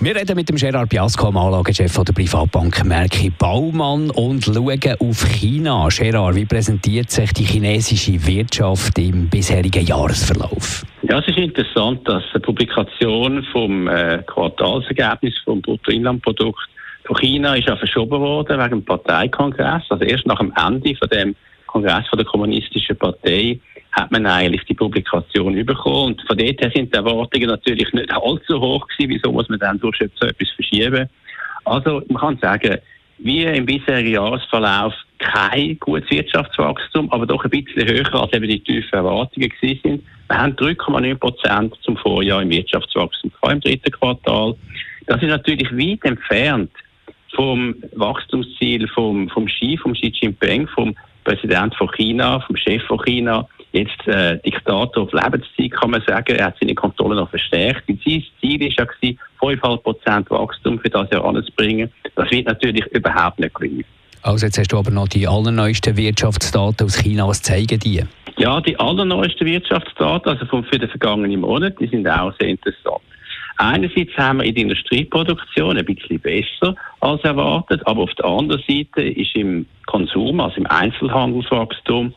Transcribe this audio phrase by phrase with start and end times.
[0.00, 5.88] wir reden mit dem Gerard Biasco, Anlagechef der Privatbank Merki Baumann und schauen auf China.
[5.88, 10.84] Gerard, wie präsentiert sich die chinesische Wirtschaft im bisherigen Jahresverlauf?
[11.02, 16.68] Ja, es ist interessant, dass die Publikation vom äh, Quartalsergebnis vom Bruttoinlandprodukt
[17.04, 19.82] von China ist ja verschoben worden wegen dem Parteikongress.
[19.88, 21.34] Also erst nach dem Ende von dem
[21.66, 23.58] Kongress von der kommunistischen Partei
[23.98, 26.14] hat man eigentlich die Publikation bekommen.
[26.14, 29.10] Und von dort her sind die Erwartungen natürlich nicht allzu hoch gewesen.
[29.10, 31.08] Wieso muss man dann durch etwas verschieben?
[31.64, 32.78] Also, man kann sagen,
[33.18, 38.60] wie im bisherigen Jahresverlauf kein gutes Wirtschaftswachstum, aber doch ein bisschen höher als eben die
[38.60, 40.04] tiefen Erwartungen gewesen sind.
[40.28, 44.54] Wir haben 3,9 Prozent zum Vorjahr im Wirtschaftswachstum, im dritten Quartal.
[45.06, 46.70] Das ist natürlich weit entfernt
[47.34, 53.00] vom Wachstumsziel vom, vom Xi, vom Xi Jinping, vom Präsident von China, vom Chef von
[53.02, 56.36] China, jetzt äh, Diktator auf Lebenszeit, kann man sagen.
[56.36, 57.84] Er hat seine Kontrolle noch verstärkt.
[57.86, 58.00] Sein
[58.40, 58.84] Ziel war ja,
[59.40, 61.90] 5,5% Wachstum für das Jahr anzubringen.
[62.14, 63.84] Das wird natürlich überhaupt nicht gelingen.
[64.22, 67.28] Also jetzt hast du aber noch die allerneuesten Wirtschaftsdaten aus China.
[67.28, 68.02] Was zeigen die?
[68.36, 73.02] Ja, die allerneuesten Wirtschaftsdaten, also für den vergangenen Monat, die sind auch sehr interessant.
[73.60, 78.62] Einerseits haben wir in der Industrieproduktion ein bisschen besser als erwartet, aber auf der anderen
[78.68, 82.14] Seite ist im Konsum, also im Einzelhandelswachstum,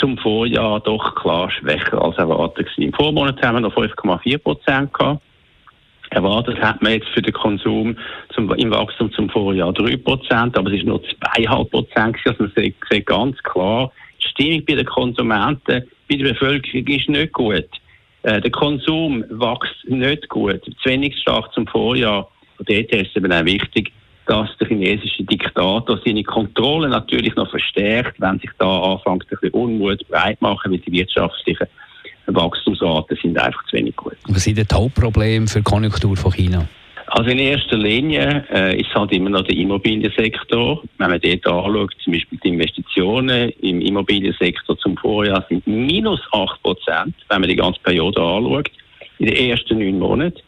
[0.00, 2.82] zum Vorjahr doch klar schwächer als erwartet gewesen.
[2.82, 5.22] Im Vormonat haben wir noch 5,4 Prozent gehabt.
[6.10, 7.96] Erwartet hat man jetzt für den Konsum
[8.34, 12.16] zum, im Wachstum zum Vorjahr 3 Prozent, aber es ist nur 2,5 Prozent.
[12.24, 17.08] Also man sieht, sieht ganz klar, die Stimmung bei den Konsumenten, bei der Bevölkerung ist
[17.08, 17.68] nicht gut.
[18.22, 22.28] Äh, der Konsum wächst nicht gut, zu wenig stark zum Vorjahr.
[22.56, 23.92] Von dort ist es eben auch wichtig,
[24.30, 29.50] dass der chinesische Diktator seine Kontrolle natürlich noch verstärkt, wenn sich da anfängt, ein bisschen
[29.50, 31.66] Unmut breit machen, weil die wirtschaftlichen
[32.26, 34.16] Wachstumsraten sind einfach zu wenig gut.
[34.28, 36.68] Was sind die Hauptprobleme für die Konjunktur von China?
[37.08, 40.80] Also in erster Linie äh, ist halt immer noch der Immobiliensektor.
[40.98, 46.62] Wenn man dort anschaut, zum Beispiel die Investitionen im Immobiliensektor zum Vorjahr sind minus 8
[46.62, 48.70] Prozent, wenn man die ganze Periode anschaut,
[49.18, 50.38] in den ersten neun Monaten.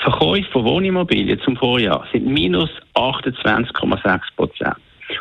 [0.00, 4.76] Verkäufe von Wohnimmobilien zum Vorjahr sind minus 28,6 Prozent.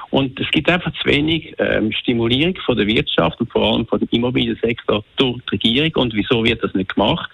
[0.10, 4.00] Und es gibt einfach zu wenig ähm, Stimulierung von der Wirtschaft und vor allem von
[4.00, 6.04] dem Immobiliensektor durch die Regierung.
[6.04, 7.30] Und wieso wird das nicht gemacht?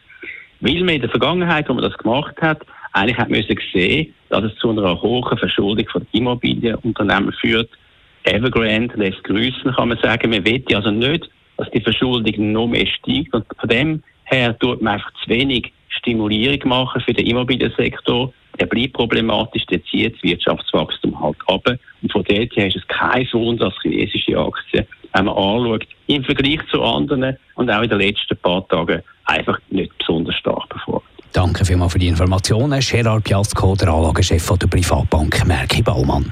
[0.59, 2.61] Weil man in der Vergangenheit, wo man das gemacht hat,
[2.93, 7.69] eigentlich hat müssen sehen, dass es zu einer hohen Verschuldung von Immobilienunternehmen führt.
[8.23, 10.31] Evergrande lässt grüßen, kann man sagen.
[10.31, 13.33] Man will also nicht, dass die Verschuldung noch mehr steigt.
[13.33, 15.71] Und von dem her tut man einfach zu wenig
[16.07, 18.31] Stimulierung machen für den Immobiliensektor.
[18.59, 21.67] Der bleibt problematisch, der zieht das Wirtschaftswachstum halt ab.
[22.01, 26.23] Und von dort her ist es kein Wunder, dass chinesische Aktien, wenn man anschaut, im
[26.23, 31.03] Vergleich zu anderen und auch in den letzten paar Tagen einfach nicht besonders stark performt.
[31.33, 32.79] Danke vielmals für die Informationen.
[32.79, 36.31] Gerard Piasco, der Anlagechef der Privatbank Merki Baumann.